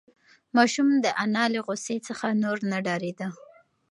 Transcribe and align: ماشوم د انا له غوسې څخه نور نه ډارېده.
ماشوم 0.55 0.89
د 1.03 1.05
انا 1.23 1.43
له 1.53 1.59
غوسې 1.65 1.97
څخه 2.07 2.27
نور 2.43 2.57
نه 2.71 2.77
ډارېده. 2.85 3.27